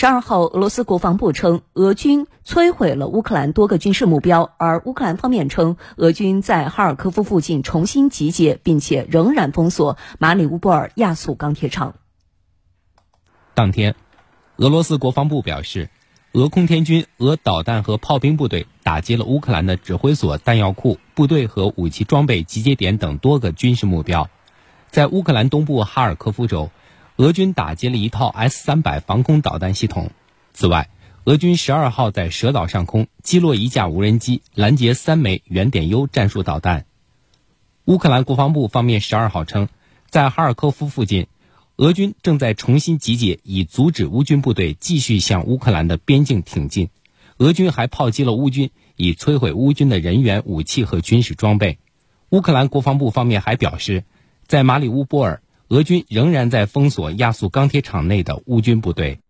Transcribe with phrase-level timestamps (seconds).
[0.00, 11.96] 十二号，俄罗斯国防部称，俄军摧毁了乌克兰多个军事目标，而乌克兰方面称，俄军在哈尔科夫附近重新集结，并且仍然封锁马里乌波尔亚速钢铁厂。
[13.54, 13.96] 当天，
[14.58, 15.90] 俄罗斯国防部表示，
[16.30, 24.30] 俄空天军、俄导弹和炮兵部队打击了乌克兰的指挥所、弹药库、部队和武器装备集结点等多个军事目标，
[24.92, 26.70] 在乌克兰东部哈尔科夫州。
[27.18, 30.12] 俄军打击了一套 S 三百防空导弹系统。
[30.52, 30.88] 此外，
[31.24, 36.86] 俄军十二号在蛇岛上空击落一架无人机，拦截三枚圆点 U 战术导弹。
[37.86, 39.68] 乌克兰国防部方面十二号称，
[40.08, 41.26] 在哈尔科夫附近，
[41.74, 46.88] 俄军正在重新集结，以阻止乌军部队继续向乌克兰的边境挺进。
[47.38, 51.78] 俄军还炮击了乌军，以摧毁乌军的人员、武器和军事装备。
[52.30, 54.04] 乌克兰国防部方面还表示，
[54.46, 55.42] 在马里乌波尔。
[55.68, 59.20] 俄军仍然在封锁亚速钢铁厂内的乌军部队。